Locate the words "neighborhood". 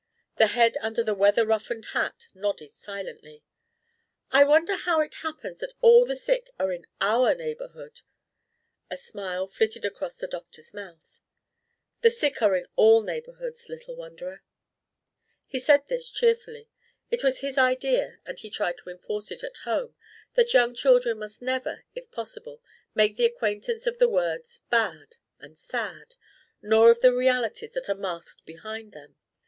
7.35-8.01